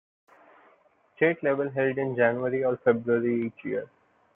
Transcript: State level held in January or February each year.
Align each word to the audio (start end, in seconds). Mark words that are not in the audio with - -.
State 1.15 1.43
level 1.43 1.69
held 1.69 1.99
in 1.99 2.15
January 2.15 2.63
or 2.63 2.75
February 2.77 3.45
each 3.55 3.63
year. 3.63 3.87